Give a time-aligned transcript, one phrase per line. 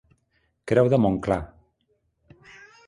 [0.71, 1.39] Creu de Montclar.